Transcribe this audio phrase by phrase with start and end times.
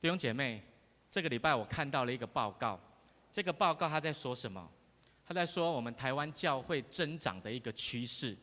[0.00, 0.62] 弟兄姐妹，
[1.10, 2.80] 这个礼拜我看到了一个报告，
[3.30, 4.66] 这个报告他在说什么？
[5.26, 8.34] 他在说我们台湾教会增长的一个趋势。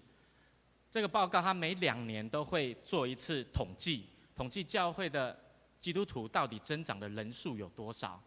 [0.92, 5.36] 这个报告他每两年都会做一次统计，统计教会的
[5.80, 8.22] 基督徒到底增长的人数有多少。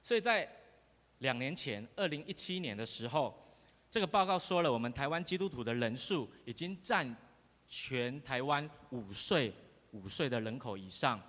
[0.00, 0.48] 所以在
[1.18, 3.36] 两年前，二零一七年的时候，
[3.90, 7.16] 这个报告说了，我们台湾基督徒的人数已经占
[7.66, 9.52] 全台湾五岁
[9.90, 11.20] 五岁的人口以上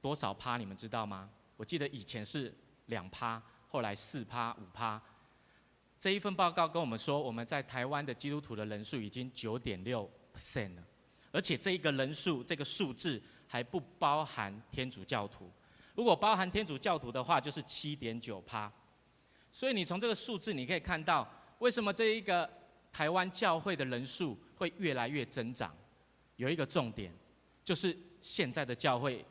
[0.00, 0.56] 多少趴？
[0.56, 1.28] 你们知道吗？
[1.56, 2.54] 我记得以前是
[2.86, 5.00] 两趴，后来四趴、五趴。
[5.98, 10.82] 这一份报告跟我们说，我们在台湾的基督徒的人数已经九点六 percent 了，
[11.30, 15.50] 而且这一个人数这个数字还不包含天主教徒。
[15.94, 18.72] 如果包含天主教徒的话，就是七点九趴。
[19.52, 21.28] 所以你从这个数字你可以看到，
[21.58, 22.48] 为什么这一个
[22.90, 25.76] 台湾教会的人数会越来越增长？
[26.36, 27.12] 有一个重点，
[27.62, 29.22] 就是现在的教会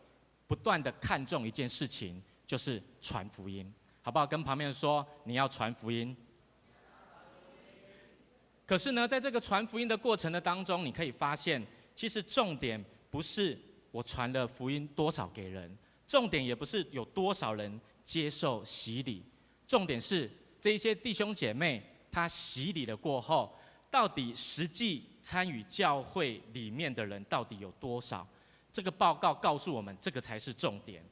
[0.49, 4.25] 不断的看重一件事情，就是传福音，好不好？
[4.25, 6.17] 跟旁边人说，你要传福音。
[8.65, 13.55] 可是呢，在这个传福音的过程的当中，你可以发现，其实重点不是
[13.91, 19.23] 我传了福音多少给人，重点也不是有多少人接受洗礼，
[19.67, 20.27] 重点是
[20.59, 23.55] 这一些弟兄姐妹他洗礼了过后，
[23.91, 28.27] 到底实际参与教会里面的人到底有多少？
[28.71, 31.03] 这个报告告诉我们，这个才是重点。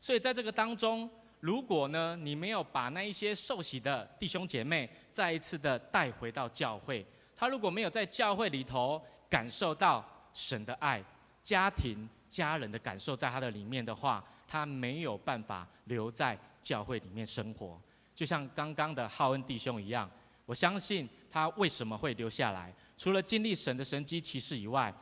[0.00, 1.10] 所以在这个当中。
[1.42, 7.02] 如果呢，你没有把那一些受洗的弟兄姐妹再一次的带回到教会，
[7.34, 11.02] 他如果没有在教会里头感受到神的爱、
[11.42, 17.80] 家庭、家人的感受在他的里面的话，他没有办法留在教会里面生活。
[18.14, 20.10] 就像刚刚的浩恩弟兄一样，
[20.44, 24.94] 我相信他为什么会留下来，除了经历神的神迹奇事以外，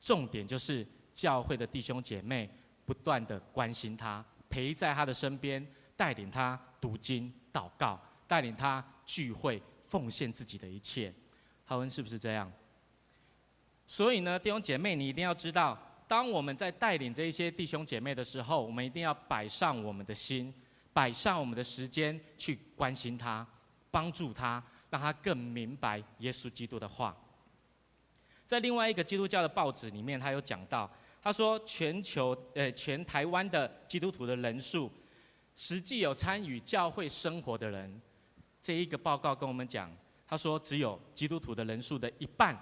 [0.00, 2.50] 重点就是教会的弟兄姐妹
[2.84, 5.66] 不断的关心他，陪在他的身边。
[5.96, 11.12] 带领他读经、祷告，带领他聚会、奉献自己的一切。
[11.66, 12.50] 浩恩是不是这样？
[13.86, 15.78] 所以呢，弟兄姐妹，你一定要知道，
[16.08, 20.54] 当我们在带领这一些弟兄姐妹的时候，我们一定要摆上我们的心，
[20.94, 23.46] 摆上我们的时间去关心他、
[23.90, 27.14] 帮助他，让他更明白耶稣基督的话。
[28.46, 30.90] 在另外一个基督教的报纸里面，他有讲到，
[31.22, 34.90] 他说全球呃全台湾的基督徒的人数。
[35.52, 38.00] 实际有参与教会生活的人，
[38.62, 39.90] 这一个报告跟我们讲，
[40.26, 42.58] 他说只有基督徒的人数的一半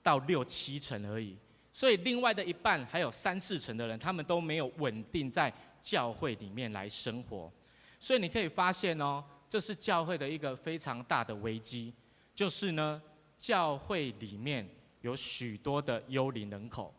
[0.00, 1.36] 到六七成而已，
[1.72, 7.50] 所以另外的一半还有三四成的人，他们都没有稳定在教会里面来生活，
[7.98, 11.92] 所以你可以发现哦，这是教会的一个非常大的危机，
[12.32, 13.02] 就是呢，
[13.36, 14.68] 教会里面
[15.00, 16.94] 有许多的幽灵人口，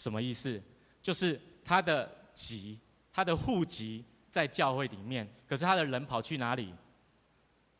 [0.00, 0.60] 什么意思？
[1.02, 2.78] 就是他的籍，
[3.12, 4.04] 他的户籍。
[4.30, 6.72] 在教会里面，可是他的人跑去哪里？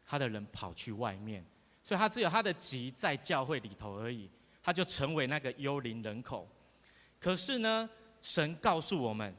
[0.04, 1.46] 他的人跑去外面，
[1.80, 4.28] 所以他只有他的籍在教会里头而已，
[4.60, 6.48] 他就成为那个幽灵人口。
[7.20, 7.88] 可是呢，
[8.20, 9.32] 神告诉我们，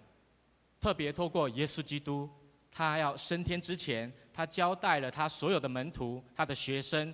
[0.80, 2.30] 特别透过耶稣基督，
[2.72, 7.14] 他要升天之前，他交代了他所有的门徒、他的学生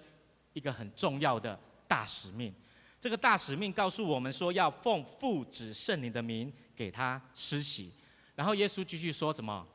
[0.54, 2.54] 一个很重要的大使命。
[3.00, 7.94] 这个大使命告诉我们说，要奉父子圣灵的名给他施洗。
[8.36, 9.66] 然后耶稣继续说什么？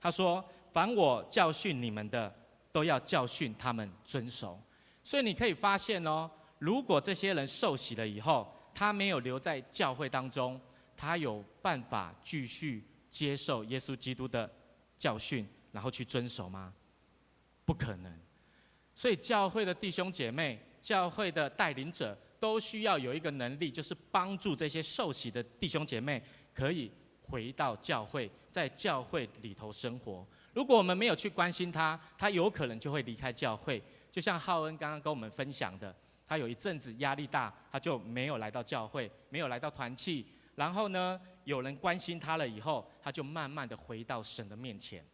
[0.00, 0.42] 他说
[0.72, 2.34] ：“凡我教训你们的，
[2.72, 4.60] 都要教训他们遵守。”
[5.02, 10.60] 所以你可以发现哦，如果这些人受洗了以后，他没有留在教会当中，
[10.96, 14.50] 他有办法继续接受耶稣基督的
[14.96, 16.72] 教训，然后去遵守吗？
[17.64, 18.18] 不可能。
[18.94, 26.20] 所以教会的弟兄姐妹、教会的带领者，都需要有一个能力，就是帮助这些受洗的弟兄姐妹
[26.52, 26.90] 可以。
[27.22, 30.26] 回到教会，在教会里头生活。
[30.52, 33.80] 如果我们没有去关心他，他有可能就会离开教会。
[34.10, 35.94] 就像浩恩刚刚跟我们分享的，
[36.26, 40.26] 他有一阵子压力大，他就没有来到教会，没有来到团契。
[40.56, 45.04] 然后呢，有人关心他了以后，他就慢慢的回到神的面前。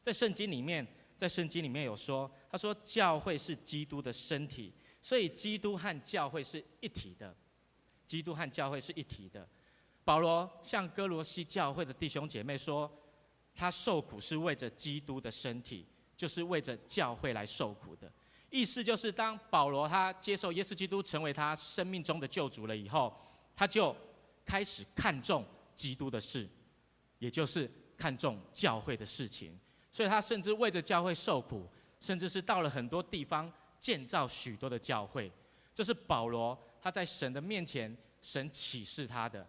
[0.00, 0.86] 在圣经里面，
[1.18, 4.72] 在圣经里面有说，他说教会是基督的身体，
[5.06, 7.32] 所以基督和教会是一体的。
[8.08, 9.48] 基督和教会是一体的。
[10.04, 12.90] 保罗向哥罗西教会的弟兄姐妹说，
[13.54, 15.86] 他受苦是为着基督的身体，
[16.16, 18.12] 就是为着教会来受苦的。
[18.50, 23.16] 意思就是，当保罗他接受耶稣基督成为他生命中的救主了以后，
[23.54, 23.94] 他就
[24.44, 26.48] 开始看重基督的事，
[27.20, 29.56] 也就是看重教会的事情。
[29.92, 31.64] 所以他甚至为着教会受苦，
[32.00, 33.52] 甚至是到了很多地方
[33.86, 35.30] 建造许多的教会。
[35.72, 39.46] 这是保罗他在神的面前，神启示他的。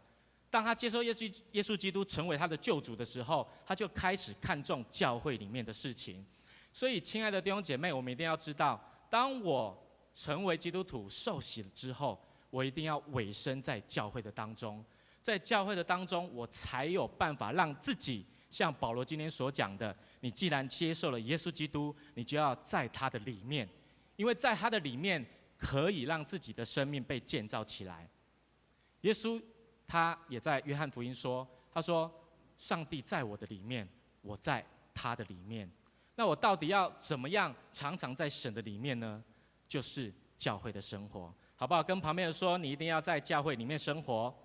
[0.51, 6.23] 当他接受耶稣耶稣基督成为他的救主的时候，他就开始看重教会里面的事情。
[6.71, 8.79] 所以，亲爱的弟兄姐妹，我们一定要知道，
[9.09, 9.75] 当我
[10.13, 14.85] 成为基督徒受洗了之后，我一定要委身在教会的当中，
[15.23, 23.67] 在教会的当中，我才有办法让自己像保罗今天所讲的：你既然接受了耶稣基督，你就要在他的里面，
[24.17, 25.25] 因为在他的里面
[25.57, 28.09] 可以让自己的生命被建造起来。
[29.01, 29.41] 耶稣
[29.87, 32.11] 他也在约翰福音说：“他说，
[32.57, 33.87] 上帝在我的里面，
[34.21, 35.71] 我在他的里面。”
[36.15, 39.23] 那我到底要怎么样常常在神的里面呢？
[39.69, 41.83] 就是教会的生活，好不好？
[41.83, 44.35] 跟旁边人说，你一定要在教会里面生活。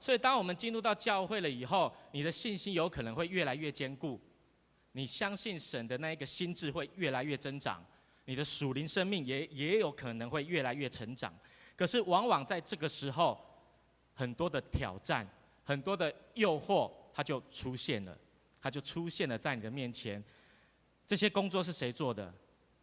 [0.00, 4.20] 所以，当我们进入到教会了以后，你的信心有可能会越来越坚固，
[4.96, 7.84] 你相信神的那一个心智会越来越增长，
[8.24, 11.34] 你的属灵生命也也有可能会越来越成长。
[11.76, 13.44] 可是，往往在这个时候，
[14.14, 15.28] 很多的挑战、
[15.64, 18.16] 很多的诱惑，它就出现了。
[18.60, 20.22] 它就出现了在你的面前，
[21.06, 22.32] 这些工作是谁做的？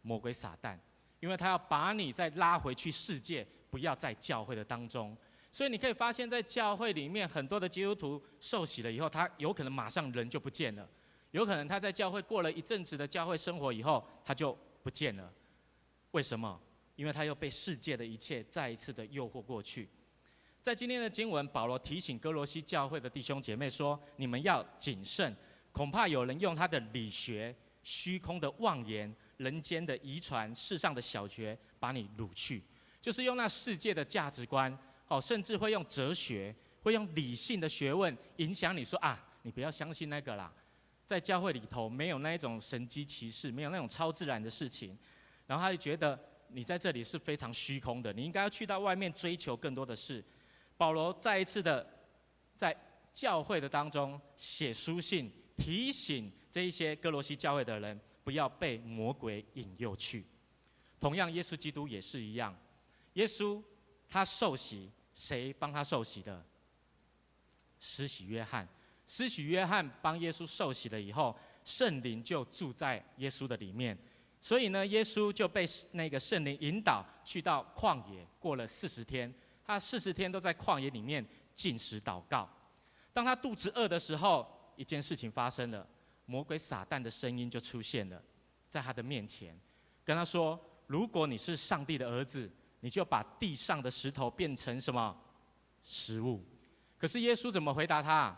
[0.02, 0.78] 魔鬼撒旦，
[1.18, 5.16] 因为他要把你再拉回去世界，不要在教会的当中。
[5.50, 10.88] 所以你可以发现，在教会里面，很多的基督徒受洗了以后，他有可能马上人就不见了，
[11.32, 15.32] 有可能他在教会过了一阵子的教会生活以后，他就不见了。
[16.12, 16.58] 为什么？
[16.94, 19.88] 因为他又被世界的一切再一次的诱惑过去。
[20.60, 25.34] 在今天的经文，保罗提醒歌罗西教会的弟兄姐妹说：你们要谨慎。
[25.72, 32.62] 恐怕有人用他的理学、虚空的妄言、人间的遗传、世上的小学，把你掳去，
[33.00, 34.78] 就是用那世界的价值观，
[35.08, 40.52] 哦，甚至会用哲学、会用理性的学问影响你说啊，你不要相信那个啦，
[41.12, 44.98] 在教会里头没有那一种神迹奇事，没有那种超自然的事情，
[45.46, 46.18] 然后他就觉得
[46.48, 50.24] 你在这里是非常虚空的，你应该要去到外面追求更多的事。
[50.78, 51.86] 保罗再一次的
[52.54, 52.74] 在
[53.12, 55.30] 教会的当中写书信。
[55.54, 60.24] 提醒这一些歌罗西教会的人，不要被魔鬼引诱去。
[60.98, 62.56] 同样，耶稣基督也是一样。
[63.12, 63.62] 耶稣
[64.08, 66.44] 他受洗，谁帮他受洗的？
[67.78, 68.66] 施洗约翰。
[69.14, 73.94] 施洗约翰帮耶稣受洗了以后，圣灵就住在耶稣的里面。
[74.40, 79.30] 所以呢，耶稣就被那个圣灵引导去到旷野，过了四十天。
[79.66, 81.22] 他四十天都在旷野里面
[81.52, 82.48] 进食祷告。
[83.12, 85.86] 当他肚子饿的时候，一件事情发生了，
[86.24, 88.18] 魔鬼撒旦的声音就出现了，
[88.66, 89.54] 在他的面前，
[90.06, 92.50] 跟他说：“如果你是上帝的儿子，
[92.80, 95.14] 你就把地上的石头变成什么
[95.84, 96.42] 食物。”
[96.96, 98.34] 可是耶稣怎么回答他？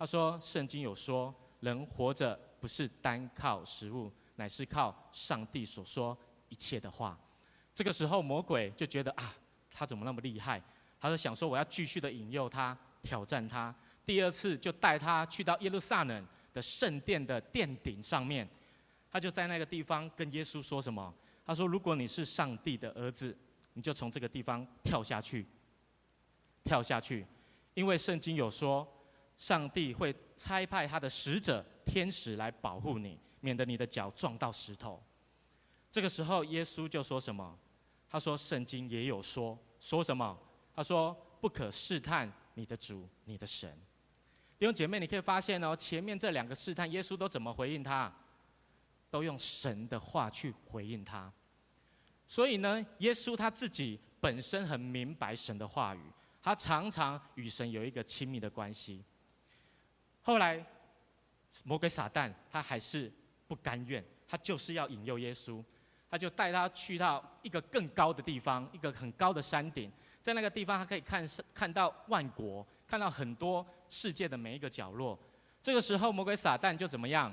[0.00, 6.16] 他说：“圣经有说，人活着不是单靠食物，乃是靠上帝所说
[6.48, 7.20] 一切的话。”
[7.74, 9.34] 这个时候，魔鬼就觉得啊，
[9.70, 10.62] 他怎么那么厉害？
[10.98, 13.74] 他就想说：“我要继续的引诱他，挑战他。”
[14.06, 18.48] 第二次就带他去到耶路撒冷的圣殿的殿顶上面，
[19.10, 21.14] 他就在那个地方跟耶稣说什么？
[21.44, 23.36] 他说：“如果你是上帝的儿子，
[23.74, 25.46] 你就从这个地方跳下去，
[26.64, 27.26] 跳下去，
[27.74, 28.90] 因为圣经有说，
[29.40, 35.02] 上帝会差派他的使者天使来保护你，免得你的脚撞到石头。”
[35.90, 37.58] 这个时候，耶稣就说什么？
[38.06, 40.38] 他说：“圣经也有说，说什么？
[40.74, 43.74] 他说不可试探你的主，你的神。”
[44.60, 48.14] 弟兄姐妹，你可以发现哦，前面这两个试探，耶稣都怎么回应他？
[49.10, 51.32] 都用神的话去回应他。
[52.26, 56.00] 所以呢，耶稣他自己本身很明白神的话语，
[56.42, 59.02] 他常常与神有一个亲密的关系。
[60.22, 60.64] 后来，
[61.64, 63.12] 魔鬼撒旦他还是
[63.48, 65.62] 不甘愿，他就是要引诱耶稣，
[66.10, 69.90] 他就带他去到一个更高的地方，一个很高的山顶，
[70.22, 72.66] 在那个地方他可以看看到万国。
[72.86, 75.16] 看到很多世界的每一个角落，
[75.62, 77.32] 这个时候魔鬼撒旦就怎么样？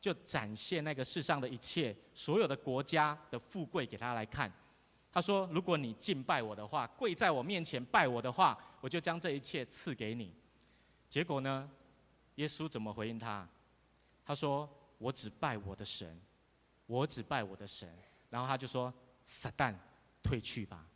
[0.00, 4.52] 就展现那个世上的一切，所有的国家的富贵给他来看。
[5.12, 10.34] 他说：“如果你敬拜我的话，跪在我面前拜我的话，我就将这一切赐给你。”
[11.08, 11.70] 结果呢？
[12.38, 13.46] 耶稣怎么回应他？
[14.24, 14.68] 他说
[14.98, 16.20] ：“我只拜我的神，
[16.86, 17.92] 我只拜我的神。”
[18.30, 19.74] 然后他就说：“撒旦，
[20.22, 20.86] 退去吧。”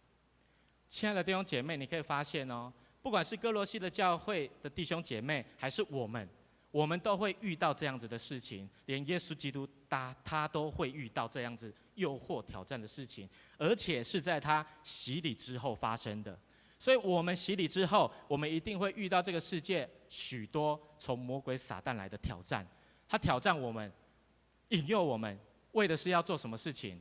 [0.89, 2.73] 亲爱的弟兄姐妹，你可以发现哦。
[3.03, 6.29] 不管是歌罗西的教会的弟兄姐妹，还是我们，
[6.71, 8.71] 我们都会遇到这样子的事情。
[8.87, 16.39] 连耶稣基督他他都会遇到这样子诱惑挑战的事情，而且是在他洗礼之后发生的。
[16.83, 22.67] 所以，我们洗礼之后，我们一定会遇到这个世界许多从魔鬼撒旦来的挑战。
[23.07, 23.93] 他挑战我们，
[24.71, 25.39] 引诱我们，
[25.75, 27.01] 为的是要做什么事情？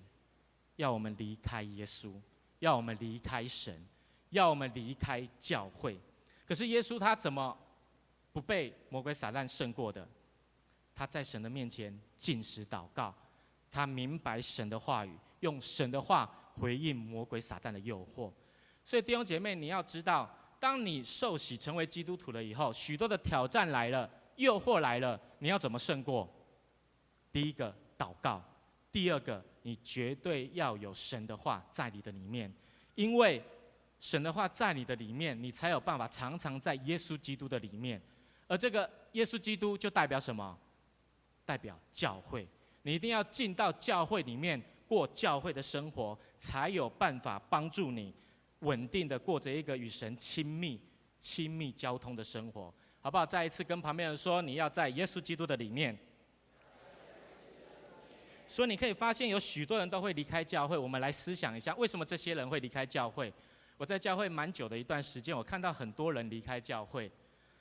[0.76, 2.14] 要我们离开耶稣，
[2.60, 3.84] 要我们离开神。
[4.30, 6.00] 要我们离开教会。
[6.46, 7.58] 可是耶稣他怎么
[8.32, 10.08] 不被魔鬼撒旦胜过的？
[10.94, 13.12] 他在神的面前禁食祷告，
[13.72, 18.32] 他明白神的话语，用神的话回应魔鬼撒旦的诱惑。
[18.84, 26.28] 所以弟兄姐妹，你要知道，当你受洗成为基督徒了以后，许多的挑战来了，诱惑来了，你要怎么胜过？
[27.32, 28.44] 第一个祷告，
[28.92, 32.54] 第二个你绝对要有神的话在你的里面，
[32.96, 33.42] 因为
[34.00, 38.02] 神的话在你的里面，你才有办法常常在耶稣基督的里面，
[38.48, 40.58] 而这个耶稣基督就代表什么？
[41.46, 42.48] 代表教会，
[42.82, 48.14] 你一定要进到教会里面过教会的生活，才有办法帮助你
[48.62, 50.82] 稳定的过着一个与神亲密、
[51.20, 53.26] 亲密交通的生活，好不好？
[53.26, 55.98] 再一次跟旁边人说，你要在耶稣基督的里面。
[58.48, 60.78] 所以你可以发现，有许多人都会离开教会。
[60.78, 63.32] 我们来思想一下，为什么这些人会离开教会？
[63.78, 67.10] 我在教会蛮久的一段时间，我看到很多人离开教会。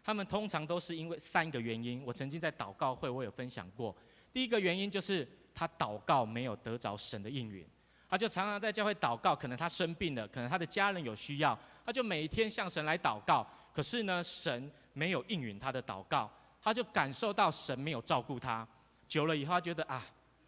[0.02, 2.02] 他们通常都是因为三个原因。
[2.04, 3.95] 我曾经在祷告会，我有分享过。
[4.33, 7.64] 第一个原因就是他祷告没有得着神的应允，
[8.11, 9.35] 他就常常在教会祷告。
[9.35, 13.47] 可能他生病了，可能他的家人有需要，他就每一天向神来祷告。
[13.73, 18.67] 可是呢，神没有应允他的祷告，他就感受到神没有照顾他。
[19.07, 20.05] 久了以后，他觉得啊，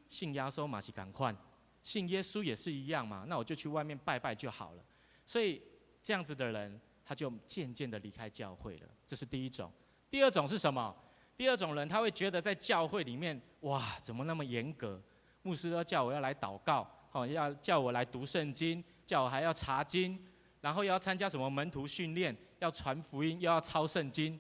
[0.09, 1.35] 信耶稣嘛是赶快，
[1.83, 4.83] 信耶稣也是一样嘛，那我就去外面拜拜就好了。
[5.25, 5.63] 所以
[6.03, 6.81] 这样子的人。
[7.05, 9.71] 他就渐渐的离开教会了，这是第一种。
[10.09, 10.95] 第二种是什么？
[11.37, 15.03] 第二种人他会觉得在教会里面，哇，怎么那么严格？
[15.43, 20.19] 牧师都叫我要来祷告，哦，要叫我来读圣经，叫我还要查经，
[20.61, 24.39] 然后又要参加什么门徒训练，要传福音，又要抄圣经，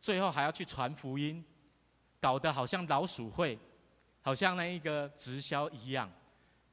[0.00, 1.44] 最后还要去传福音，
[2.20, 3.58] 搞得好像老鼠会，
[4.20, 6.10] 好像那一个直销一样。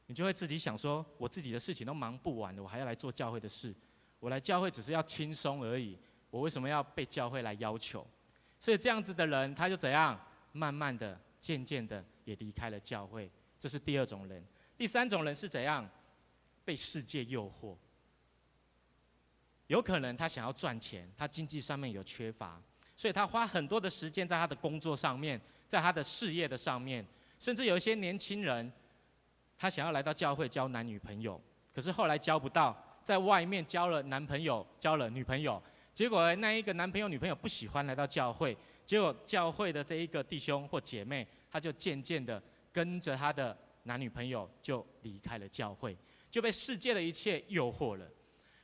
[0.06, 3.74] 你就会自己想说，我自己的事情都忙不完了，我还要来做教会的事。
[4.20, 5.98] 我来教会只是要轻松而已，
[6.30, 8.06] 我为什么要被教会来要求？
[8.60, 10.20] 所以这样子的人，他就怎样？
[10.54, 13.30] 慢慢的、渐渐的也离开了教会。
[13.60, 14.44] 这是第二种人。
[14.78, 15.90] 第三种人是怎样？
[16.64, 17.76] 被世界诱惑。
[19.68, 22.62] 有可能他想要赚钱，他经济上面有缺乏，
[22.96, 27.06] 所以他花很多的时间在他的工作上面，在他的事业的上面，
[27.40, 28.72] 甚至有一些年轻人，
[29.58, 31.42] 他想要来到教会交男女朋友，
[31.74, 32.76] 可是后来交不到。
[33.04, 42.44] 在外面交了男朋友，交了女朋友，结果那一个男朋友、女朋友不喜欢来到教会，结果教会的这一个弟兄或姐妹，他就渐渐的
[42.74, 43.58] 跟着他的
[43.88, 45.98] 男女朋友就离开了教会，
[46.30, 48.08] 就被世界的一切诱惑了。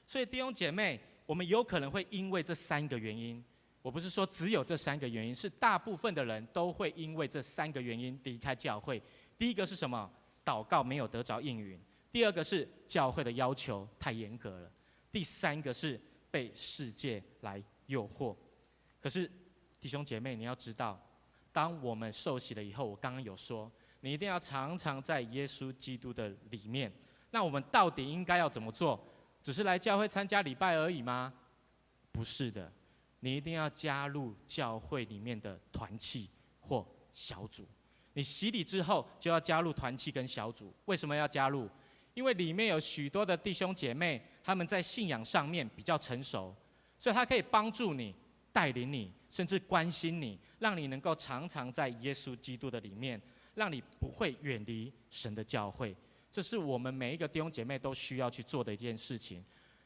[0.05, 3.43] 所以弟兄姐妹，我们有可能会因为这三个原因，
[3.81, 9.01] 我不是说只有这三个原因，是大部分的人都会因为这三个原因离开教会。
[9.37, 10.11] 第一个是什么？
[10.45, 11.79] 祷告没有得着应允。
[12.11, 14.71] 第二个是教会的要求太严格了，
[15.11, 15.99] 第三个是
[16.29, 18.35] 被世界来诱惑。
[19.01, 19.31] 可是
[19.79, 21.01] 弟兄姐妹，你要知道，
[21.51, 23.71] 当我们受洗了以后，我刚刚有说，
[24.03, 26.91] 你一定要常常在耶稣基督的里面。
[27.31, 29.01] 那我们到底应该要怎么做？
[29.41, 31.33] 只是来教会参加礼拜而已吗？
[32.11, 32.69] 不是的，
[33.21, 36.29] 你一定要加入教会里面的团契
[36.59, 37.65] 或小组。
[38.11, 40.73] 你洗礼之后就要加入团契跟小组。
[40.83, 41.69] 为什么要加入？
[42.13, 46.53] 因为里面有许多的弟兄姐妹，他们在信仰上面比较成熟，
[46.99, 48.13] 所以他可以帮助你、
[48.51, 53.19] 带领你，甚至关心你，让你能够常常在耶稣基督的里面，
[53.55, 55.95] 让你不会远离神的教会。
[56.31, 59.43] 这是我们每一个弟兄姐妹都需要去做的一件事情，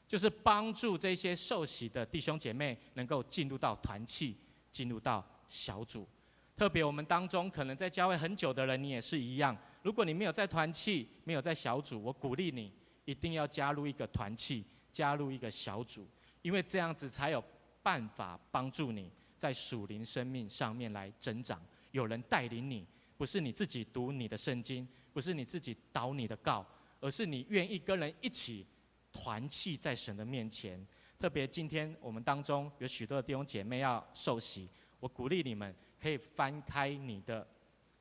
[0.08, 4.36] 就是帮助这些受洗的弟兄姐妹能够进入到团契，
[4.72, 6.08] 进入到小组。
[6.56, 9.56] 特别我们当中可能在教会很久的人，你也是一样。
[9.84, 12.72] 如果你没有在团契，没有在小组，我鼓励你
[13.06, 16.08] 一定要加入一个团契，加入一个小组，
[16.42, 17.44] 因为这样子才有
[17.84, 21.62] 办法帮助你在属灵生命上面来增长。
[21.92, 22.86] 有人带领你，
[23.18, 26.66] 不是你自己读你的圣经，不是你自己祷你的告，
[27.00, 28.66] 而是你愿意跟人一起
[29.12, 30.86] 团契在神的面前。
[31.20, 34.70] 特别今天我们当中有许多的弟兄姐妹要受洗，
[35.00, 37.46] 我鼓励你们可以翻开你的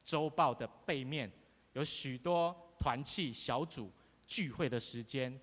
[0.04, 1.32] 周报的背面。
[1.73, 3.90] 有许多团契小组
[4.26, 5.40] 聚会的时间，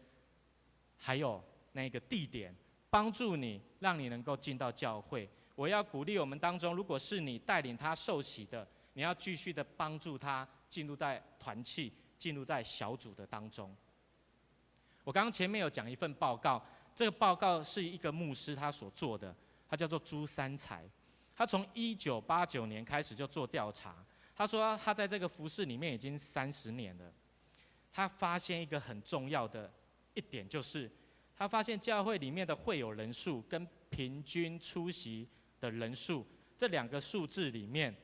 [0.97, 2.55] 还有那个地点，
[2.89, 5.27] 帮助你，让你能够进到教会。
[5.55, 13.75] 我要鼓励我们当中，如果是你带领他受洗的，你要继续的帮助他进入在团契、进入在小组的当中。
[15.03, 16.63] 我刚刚前面有讲一份报告，
[16.95, 19.35] 这个报告是一个牧师他所做的，
[19.67, 20.89] 他叫做朱三才，
[21.35, 24.05] 他从一九八九年开始就做调查。
[24.35, 27.13] 他说：“他在这个服事里面已经三十年了，
[27.91, 29.71] 他发现一个很重要的
[30.15, 30.91] 一点，就是
[31.35, 36.25] 他发现教会里面的会友人数跟平均出席的人数
[36.57, 37.95] 这两个数字里面，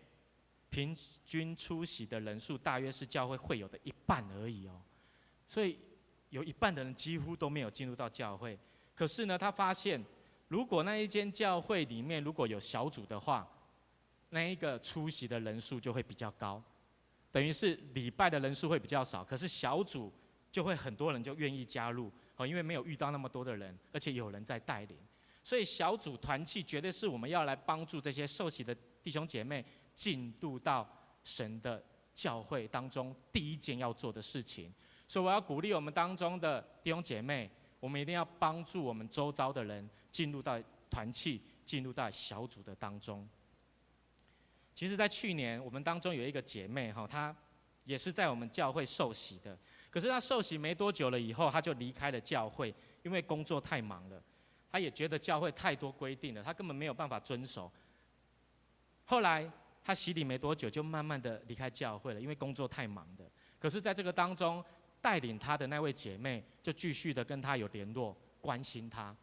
[0.69, 0.95] 平
[1.25, 4.81] 均出席的人数大约是教会会有的一半而已哦。
[5.45, 5.77] 所以
[6.29, 8.57] 有一半的人几乎都没有进入到教会。
[8.93, 10.03] 可是呢，他发现
[10.47, 13.47] 如果那一间教会里面如果有小组的话，
[14.29, 16.61] 那一个出席的人数就会比较高，
[17.31, 20.13] 等于是礼拜的人数会比较少，可是小组
[20.51, 24.97] 就会很多人就愿意加入哦，因为没有遇到那么多的人，而且有人在带领，
[25.43, 29.65] 所以小组团契绝对是我们要来帮助这些受洗的弟兄姐妹
[29.99, 30.87] 进入到
[31.21, 34.73] 神的教会当中第一件要做的事情。
[35.05, 37.51] 所以我要鼓励我们当中的弟兄姐妹，
[37.81, 40.57] 我们一定要帮助我们周遭的人进入到
[40.89, 43.27] 团契，进入到小组的当中。
[44.73, 47.35] 其实，在去年，我们当中有一个姐妹哈，她
[47.83, 49.57] 也是在我们教会受洗的。
[49.89, 54.23] 可是她受洗没多久了以后，她就离开了教会，因为工作太忙了。
[54.71, 57.69] 她也觉得教会太多规定了，她根本没有办法遵守。
[59.03, 59.51] 后来
[59.89, 63.27] 他洗礼没多久，就慢慢的离开教会了，因为工作太忙的。
[63.57, 64.63] 可是，在这个当中，
[65.01, 69.17] 带领他的那位姐妹就继续的跟他有联络，关心他。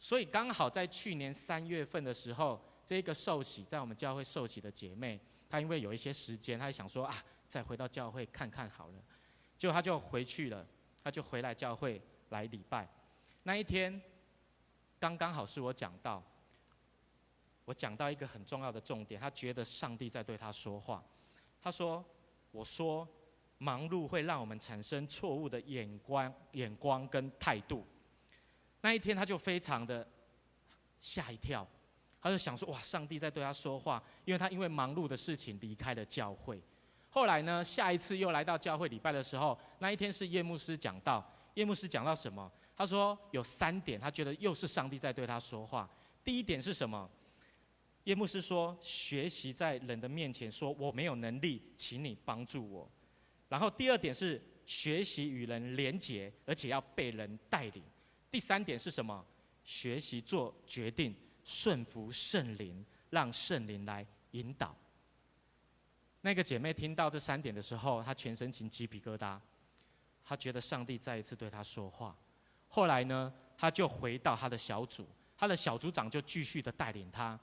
[0.00, 2.60] 所以刚好在去年三月份的时候。
[2.84, 5.18] 这个受洗在我们教会受洗的姐妹，
[5.48, 8.94] 她因为有一些时间，她就想说啊，再回到教会看看好了，
[9.56, 10.66] 结果她就回去了，
[11.04, 12.88] 她就回来教会来礼拜。
[13.44, 14.02] 那一天，
[14.98, 16.20] 刚刚好是我讲到，
[17.64, 21.02] 我讲到一个很重要的重点，他觉得上帝在对他说话。
[21.60, 22.04] 他说
[22.50, 23.06] ：“我说，
[23.58, 27.86] 忙碌会让我们产生错误的眼光、眼光跟态度。”
[28.82, 30.06] 那一天，他就非常的
[30.98, 31.66] 吓一跳。
[32.20, 36.60] 他就想说：“哇，上帝在对他说话，因为他因为忙碌的事情离开了教会。
[37.10, 41.24] 后来呢，下一次又来到教会礼拜的时候，那一天是叶牧师讲道。
[41.54, 42.50] 叶牧师讲到什么？
[42.74, 45.88] 他说有三点，他觉得又是上帝在对他说话。
[46.24, 47.08] 第一点是什么？
[48.04, 52.90] 叶牧师说：学习在人的面前说我没有能力，请你帮助我。
[53.48, 57.82] 然后第二点是学习与人连结，而且要被人带领。
[58.30, 59.24] 第三点是什么？
[59.64, 64.76] 学习做决定。”顺服圣灵，让圣灵来引导。
[66.20, 69.40] 那个姐妹听到这三点的时候，她全身起鸡皮疙瘩，
[70.22, 72.16] 她觉得上帝再一次对她说话。
[72.68, 75.04] 后来呢，她就回到她的小组，
[75.36, 77.36] 她的小组长就继续的带领她，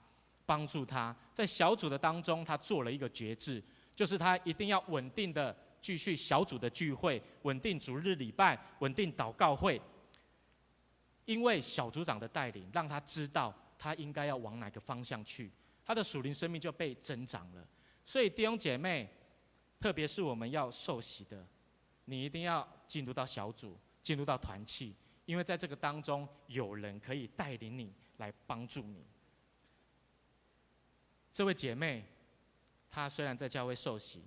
[0.50, 1.16] 帮助他。
[1.32, 3.64] 在小组的当中，他做了一个决志，
[3.96, 9.80] 就是他一定要稳定的继续小组的聚会，稳定主日礼拜，稳定祷告会。
[11.26, 13.54] 因为小组长的带领，让他知道。
[13.82, 15.50] 他应该要往哪个方向去？
[15.86, 17.66] 他的属灵生命就被增长了。
[18.04, 19.10] 所以弟兄姐妹，
[19.80, 21.48] 特别是我们要受洗的，
[22.04, 24.94] 你一定要进入到小组，进入到团契，
[25.26, 29.06] 因为在这个当中有人可以带领你，来帮助你。
[31.32, 32.06] 这位姐妹，
[32.90, 34.24] 她虽然在教会受洗，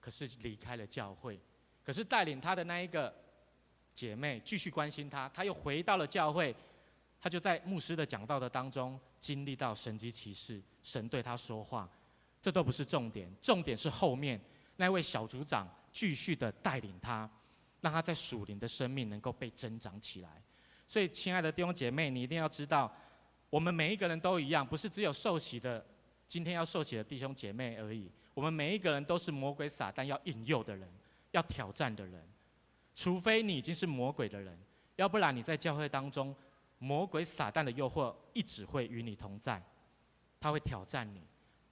[0.00, 1.38] 可是离开了教会，
[1.82, 3.14] 可是带领她的那一个
[3.92, 6.54] 姐妹继续关心她，她又回到了教会。
[7.20, 11.88] 她就在牧师的讲道的当中经历到神迹奇事，神对她说话，
[12.42, 14.38] 这都不是重点，重点是后面
[14.76, 17.28] 那位小组长继续的带领她，
[17.80, 20.42] 让她在属灵的生命能够被增长起来。
[20.86, 22.94] 所以，亲爱的弟兄姐妹，你一定要知道，
[23.48, 25.82] 我们每一个人都一样，不是只有受洗的，
[26.26, 28.10] 今天要受洗的弟兄姐妹而已。
[28.32, 30.88] 我们每一个人都是魔鬼撒旦要引诱的人，
[31.30, 32.22] 要挑战的人。
[32.94, 34.58] 除非你已经是魔鬼的人，
[34.96, 36.34] 要不然你在教会当中。
[36.78, 39.62] 魔鬼撒旦的诱惑一直会与你同在，
[40.38, 41.22] 他会挑战你，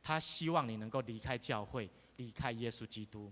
[0.03, 3.31] 他希望你能够离开教会，离开耶稣基督。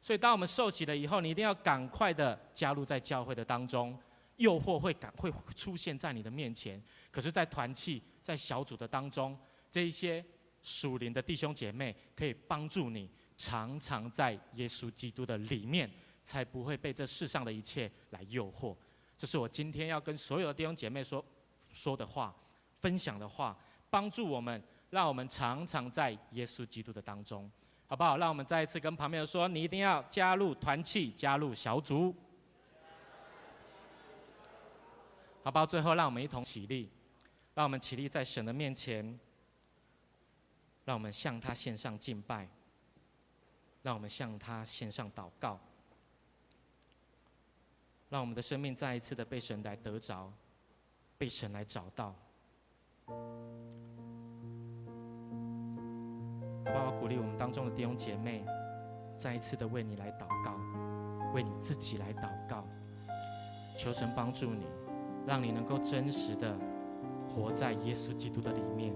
[0.00, 3.98] 所以，当我们受洗了以后，你一定要赶快的加入在教会的当中。
[4.36, 9.36] 诱惑会赶会出现在你的面前，可是，在团契、在小组的当中，
[9.68, 10.24] 这一些
[10.68, 15.90] 属灵的弟兄姐妹可以帮助你，常常在耶稣基督的里面，
[16.22, 18.76] 才不会被这世上的一切来诱惑。
[19.16, 21.24] 这是我今天要跟所有的弟兄姐妹说
[21.72, 22.36] 说的话，
[22.76, 27.50] 分享的话，帮助我们，让我们常常在耶稣基督的当中，
[27.86, 28.18] 好不好？
[28.18, 32.14] 让我们再一次跟旁边人说，你一定要加入团契，加入小组，
[35.42, 35.64] 好不好？
[35.64, 36.90] 最后，让我们一同起立，
[37.54, 39.18] 让我们起立在神的面前，
[40.88, 42.48] 让我们向他献上敬拜，
[43.82, 45.60] 让我们向他献上祷告。
[48.08, 50.32] 让我们的生命再一次的被神来得着，
[51.18, 52.14] 被神来找到。
[53.04, 53.12] 好
[56.72, 56.90] 不好？
[56.98, 58.42] 鼓励我们当中的弟兄姐妹，
[59.14, 60.56] 再一次的为你来祷告，
[61.34, 62.66] 为你自己来祷告，
[63.76, 64.64] 求神帮助你，
[65.26, 66.56] 让你能够真实的
[67.28, 68.94] 活在耶稣基督的里面，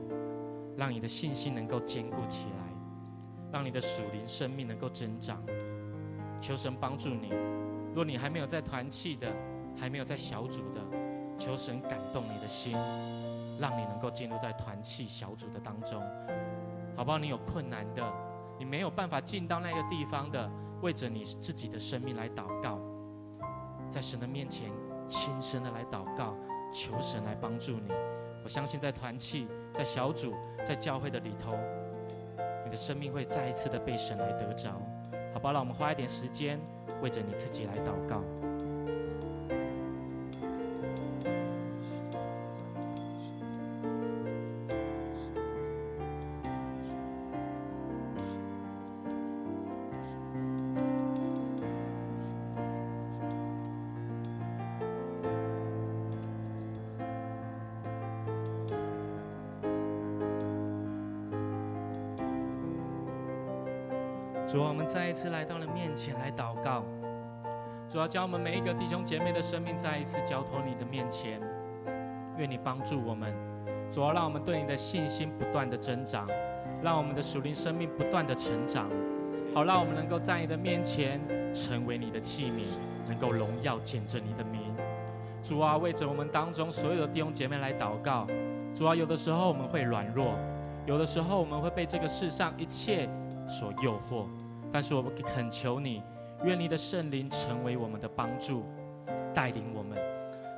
[0.77, 5.43] 让你的信心能够坚固起来，让你的属灵生命能够增长。
[6.41, 7.33] 求神帮助你。
[7.95, 9.31] 若你还没有在团契的，
[9.79, 10.81] 还没有在小组的，
[11.39, 12.73] 求神感动你的心，
[13.61, 16.03] 让你能够进入在团契小组的当中，
[16.97, 17.19] 好不好？
[17.19, 18.03] 你有困难的，
[18.59, 22.81] 你没有办法进到那个地方的，为着你自己的生命来祷告，
[23.91, 24.71] 在神的面前
[25.07, 26.35] 轻声的来祷告，
[26.73, 27.93] 求神来帮助你。
[28.43, 31.59] 我相信在团契、在小组、在教会的里头，
[32.65, 34.71] 你的生命会再一次的被神来得着，
[35.33, 35.53] 好不好？
[35.53, 36.59] 让我们花一点时间，
[37.03, 38.23] 为着你自己来祷告。
[65.23, 66.83] 次来到了面前来祷告。
[67.89, 71.41] 主啊，将我们每一个弟兄姐妹的生命再一次交托你的面前，
[72.37, 73.33] 愿你帮助我们。
[73.89, 76.27] 主啊，让我们对你的信心不断的增长，
[76.83, 78.85] 让我们的属灵生命不断的成长，
[79.55, 81.21] 好让我们能够在你的面前
[81.55, 82.65] 成为你的器皿，
[83.07, 84.75] 能够荣耀见证你的名。
[85.41, 88.27] 主啊，为着我们当中所有的弟兄姐妹来祷告。
[88.75, 90.35] 主啊，有的时候我们会软弱，
[90.85, 93.09] 有的时候我们会被这个世上一切
[93.47, 94.27] 所诱惑。
[94.73, 96.03] 但是我们恳求你，
[96.45, 98.65] 愿你的圣灵成为我们的帮助，
[99.35, 99.99] 带领我们，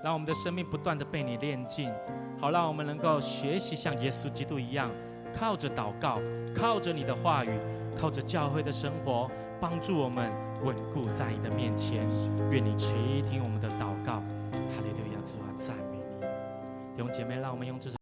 [0.05, 1.93] 让我们的生命不断的被你炼净，
[2.39, 4.89] 好让我们能够学习像耶稣基督一样，
[5.37, 6.21] 靠着祷告，
[6.57, 7.51] 靠着你的话语，
[7.99, 9.29] 靠着教会的生活，
[9.61, 10.31] 帮助我们
[10.63, 12.07] 稳固在你的面前。
[12.51, 14.13] 愿你垂听我们的祷告，
[14.53, 17.97] 哈利路亚，主啊，赞美你，弟兄姐妹，让我们用这首。